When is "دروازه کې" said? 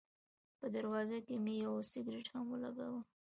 0.75-1.35